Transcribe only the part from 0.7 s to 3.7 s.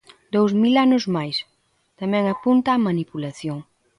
anos máis' tamén apunta á manipulación.